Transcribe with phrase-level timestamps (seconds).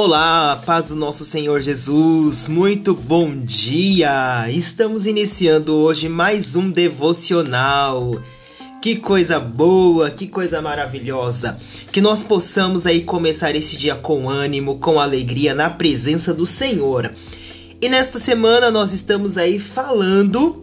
[0.00, 4.48] Olá, paz do nosso Senhor Jesus, muito bom dia!
[4.48, 8.22] Estamos iniciando hoje mais um devocional.
[8.80, 11.58] Que coisa boa, que coisa maravilhosa!
[11.90, 17.12] Que nós possamos aí começar esse dia com ânimo, com alegria na presença do Senhor.
[17.82, 20.62] E nesta semana nós estamos aí falando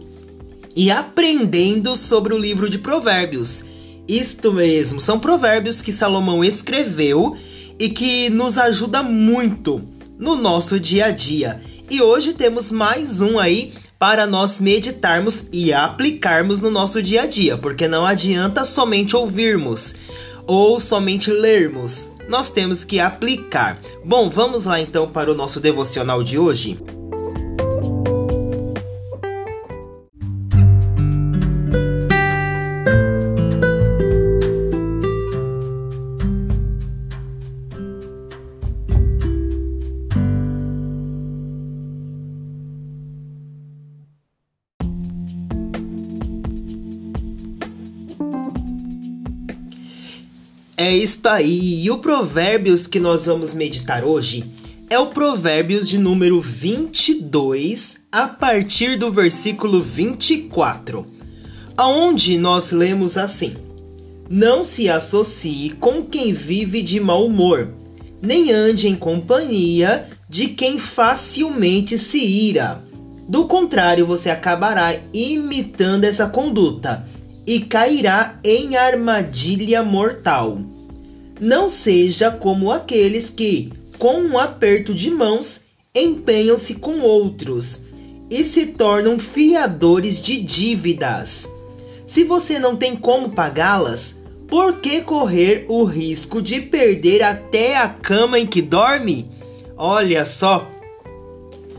[0.74, 3.66] e aprendendo sobre o livro de Provérbios.
[4.08, 7.36] Isto mesmo, são provérbios que Salomão escreveu
[7.78, 9.80] e que nos ajuda muito
[10.18, 11.60] no nosso dia a dia.
[11.90, 17.26] E hoje temos mais um aí para nós meditarmos e aplicarmos no nosso dia a
[17.26, 19.94] dia, porque não adianta somente ouvirmos
[20.46, 22.10] ou somente lermos.
[22.28, 23.78] Nós temos que aplicar.
[24.04, 26.78] Bom, vamos lá então para o nosso devocional de hoje.
[50.78, 51.84] É isso aí.
[51.84, 54.44] E o Provérbios que nós vamos meditar hoje
[54.90, 61.06] é o Provérbios de número 22, a partir do versículo 24,
[61.78, 63.54] aonde nós lemos assim:
[64.28, 67.72] Não se associe com quem vive de mau humor,
[68.20, 72.84] nem ande em companhia de quem facilmente se ira.
[73.26, 77.15] Do contrário, você acabará imitando essa conduta
[77.46, 80.58] e cairá em armadilha mortal.
[81.40, 85.60] Não seja como aqueles que, com um aperto de mãos,
[85.94, 87.82] empenham-se com outros
[88.30, 91.48] e se tornam fiadores de dívidas.
[92.06, 97.88] Se você não tem como pagá-las, por que correr o risco de perder até a
[97.88, 99.28] cama em que dorme?
[99.76, 100.70] Olha só.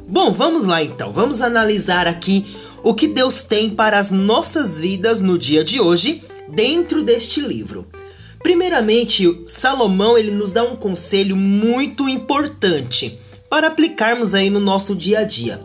[0.08, 1.12] Bom, vamos lá então.
[1.12, 2.46] Vamos analisar aqui
[2.88, 7.86] o que Deus tem para as nossas vidas no dia de hoje dentro deste livro.
[8.42, 15.20] Primeiramente, Salomão ele nos dá um conselho muito importante para aplicarmos aí no nosso dia
[15.20, 15.60] a dia.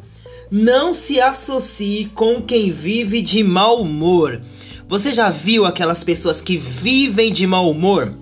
[0.50, 4.43] Não se associe com quem vive de mau humor.
[4.88, 8.12] Você já viu aquelas pessoas que vivem de mau humor?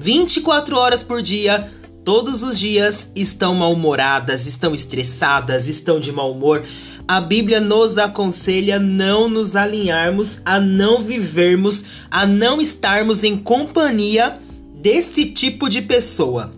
[0.00, 1.70] 24 horas por dia,
[2.04, 6.64] todos os dias estão mal-humoradas, estão estressadas, estão de mau humor
[7.08, 14.40] a Bíblia nos aconselha não nos alinharmos, a não vivermos, a não estarmos em companhia
[14.74, 16.50] desse tipo de pessoa.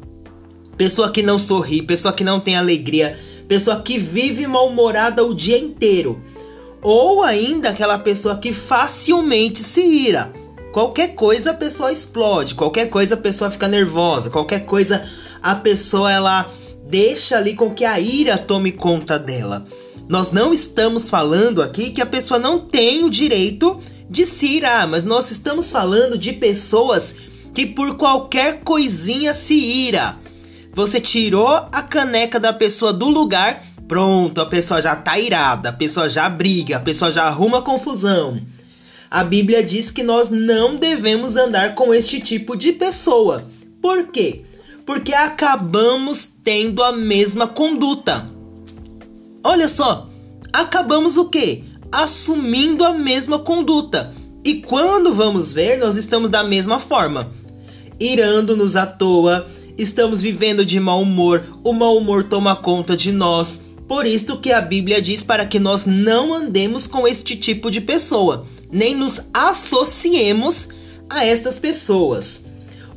[0.77, 5.59] Pessoa que não sorri, pessoa que não tem alegria, pessoa que vive mal-humorada o dia
[5.59, 6.23] inteiro.
[6.81, 10.33] Ou ainda aquela pessoa que facilmente se ira.
[10.73, 15.03] Qualquer coisa a pessoa explode, qualquer coisa a pessoa fica nervosa, qualquer coisa
[15.43, 16.49] a pessoa ela
[16.87, 19.67] deixa ali com que a ira tome conta dela.
[20.09, 24.89] Nós não estamos falando aqui que a pessoa não tem o direito de se irar,
[24.89, 27.15] mas nós estamos falando de pessoas
[27.53, 30.17] que por qualquer coisinha se ira.
[30.73, 35.73] Você tirou a caneca da pessoa do lugar, pronto, a pessoa já tá irada, a
[35.73, 38.41] pessoa já briga, a pessoa já arruma confusão.
[39.11, 43.47] A Bíblia diz que nós não devemos andar com este tipo de pessoa.
[43.83, 44.43] Por quê?
[44.87, 48.38] Porque acabamos tendo a mesma conduta.
[49.43, 50.09] Olha só,
[50.53, 51.63] acabamos o quê?
[51.93, 54.13] Assumindo a mesma conduta.
[54.45, 57.31] E quando vamos ver, nós estamos da mesma forma.
[58.01, 59.47] Irando-nos à toa,
[59.77, 63.61] estamos vivendo de mau humor, o mau humor toma conta de nós.
[63.87, 67.81] Por isso que a Bíblia diz para que nós não andemos com este tipo de
[67.81, 70.69] pessoa, nem nos associemos
[71.09, 72.45] a estas pessoas.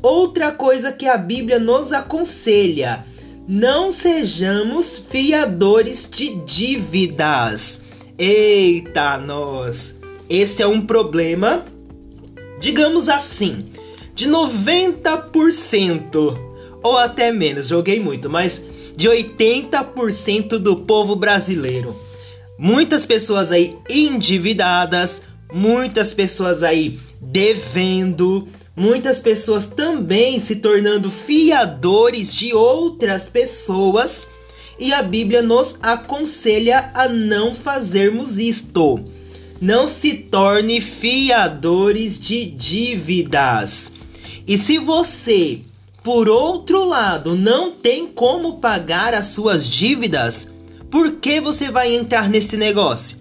[0.01, 3.05] Outra coisa que a Bíblia nos aconselha
[3.47, 7.81] não sejamos fiadores de dívidas.
[8.17, 9.99] Eita, nós!
[10.29, 11.65] Esse é um problema,
[12.59, 13.65] digamos assim,
[14.13, 16.51] de 90%
[16.83, 18.61] ou até menos, joguei muito, mas
[18.95, 21.95] de 80% do povo brasileiro.
[22.57, 25.21] Muitas pessoas aí endividadas,
[25.53, 28.47] muitas pessoas aí devendo,
[28.81, 34.27] muitas pessoas também se tornando fiadores de outras pessoas,
[34.79, 38.99] e a Bíblia nos aconselha a não fazermos isto.
[39.61, 43.91] Não se torne fiadores de dívidas.
[44.47, 45.59] E se você,
[46.01, 50.47] por outro lado, não tem como pagar as suas dívidas,
[50.89, 53.19] por que você vai entrar nesse negócio?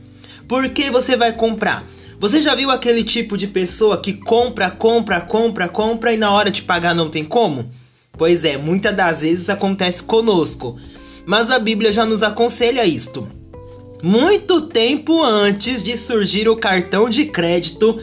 [0.48, 1.86] Por que você vai comprar?
[2.20, 6.50] Você já viu aquele tipo de pessoa que compra, compra, compra, compra e na hora
[6.50, 7.70] de pagar não tem como?
[8.12, 10.76] Pois é, muitas das vezes acontece conosco.
[11.24, 13.26] Mas a Bíblia já nos aconselha isto.
[14.02, 17.98] Muito tempo antes de surgir o cartão de crédito,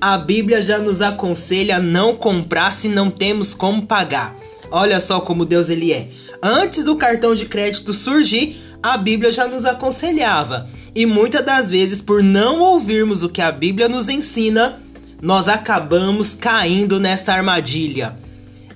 [0.00, 4.36] a Bíblia já nos aconselha não comprar se não temos como pagar.
[4.68, 6.08] Olha só como Deus ele é.
[6.42, 10.68] Antes do cartão de crédito surgir, a Bíblia já nos aconselhava.
[10.94, 14.80] E muitas das vezes, por não ouvirmos o que a Bíblia nos ensina,
[15.22, 18.16] nós acabamos caindo nessa armadilha.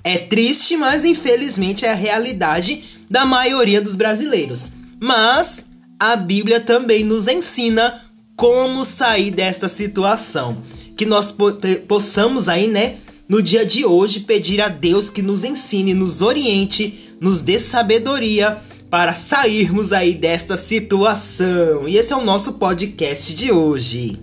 [0.03, 4.71] É triste, mas infelizmente é a realidade da maioria dos brasileiros.
[4.99, 5.65] Mas
[5.99, 8.01] a Bíblia também nos ensina
[8.35, 10.61] como sair desta situação.
[10.95, 11.51] Que nós po
[11.87, 12.97] possamos aí, né,
[13.27, 18.61] no dia de hoje, pedir a Deus que nos ensine, nos oriente, nos dê sabedoria
[18.95, 21.85] para sairmos aí desta situação.
[21.85, 24.17] E esse é o nosso podcast de hoje.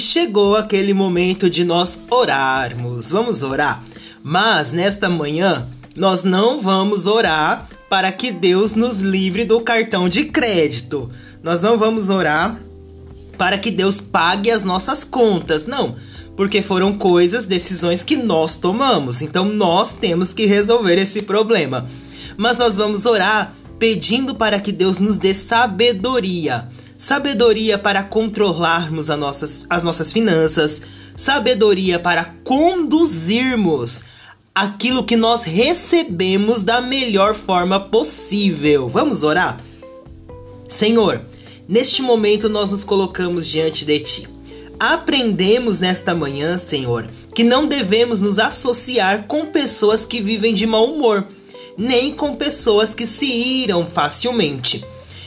[0.00, 3.10] Chegou aquele momento de nós orarmos.
[3.10, 3.82] Vamos orar.
[4.22, 5.66] Mas nesta manhã
[5.96, 11.10] nós não vamos orar para que Deus nos livre do cartão de crédito.
[11.42, 12.60] Nós não vamos orar
[13.38, 15.66] para que Deus pague as nossas contas.
[15.66, 15.96] Não,
[16.36, 19.22] porque foram coisas, decisões que nós tomamos.
[19.22, 21.86] Então nós temos que resolver esse problema.
[22.36, 29.18] Mas nós vamos orar pedindo para que Deus nos dê sabedoria sabedoria para controlarmos as
[29.18, 30.80] nossas, as nossas finanças,
[31.16, 34.02] sabedoria para conduzirmos
[34.54, 38.88] aquilo que nós recebemos da melhor forma possível.
[38.88, 39.60] Vamos orar?
[40.68, 41.20] Senhor,
[41.68, 44.28] neste momento nós nos colocamos diante de Ti.
[44.78, 50.84] Aprendemos nesta manhã, Senhor, que não devemos nos associar com pessoas que vivem de mau
[50.92, 51.26] humor,
[51.78, 54.84] nem com pessoas que se iram facilmente.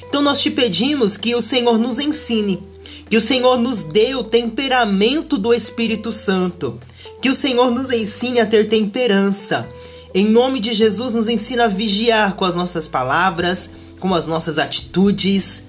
[0.09, 2.63] Então nós te pedimos que o Senhor nos ensine,
[3.07, 6.79] que o Senhor nos dê o temperamento do Espírito Santo,
[7.21, 9.69] que o Senhor nos ensine a ter temperança.
[10.11, 13.69] Em nome de Jesus, nos ensina a vigiar com as nossas palavras,
[13.99, 15.63] com as nossas atitudes.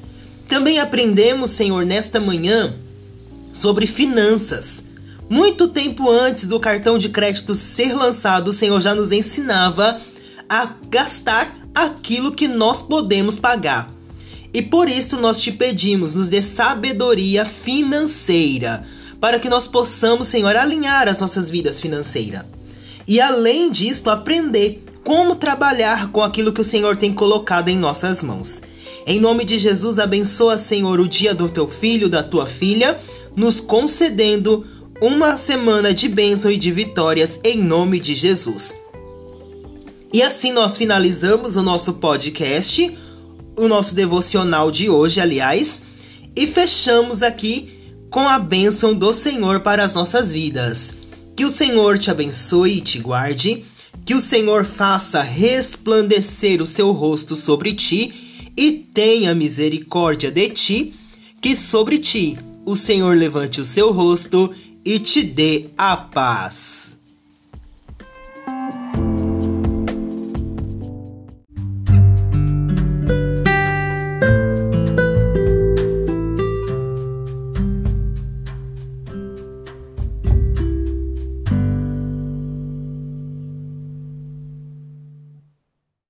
[0.49, 2.75] Também aprendemos, Senhor, nesta manhã
[3.53, 4.85] sobre finanças.
[5.29, 10.01] Muito tempo antes do cartão de crédito ser lançado, o Senhor já nos ensinava
[10.49, 14.00] a gastar aquilo que nós podemos pagar.
[14.53, 18.85] E por isso nós te pedimos, nos dê sabedoria financeira,
[19.21, 22.45] para que nós possamos, Senhor, alinhar as nossas vidas financeiras.
[23.07, 28.23] E além disso, aprender como trabalhar com aquilo que o Senhor tem colocado em nossas
[28.23, 28.63] mãos.
[29.07, 32.99] Em nome de Jesus, abençoa, Senhor, o dia do teu filho, da tua filha,
[33.35, 34.65] nos concedendo
[35.01, 38.75] uma semana de bênção e de vitórias em nome de Jesus.
[40.13, 42.97] E assim nós finalizamos o nosso podcast
[43.61, 45.83] o nosso devocional de hoje, aliás,
[46.35, 47.71] e fechamos aqui
[48.11, 50.95] com a bênção do Senhor para as nossas vidas.
[51.37, 53.63] Que o Senhor te abençoe e te guarde,
[54.05, 60.95] que o Senhor faça resplandecer o seu rosto sobre ti e tenha misericórdia de ti,
[61.41, 64.53] que sobre ti o Senhor levante o seu rosto
[64.85, 67.00] e te dê a paz.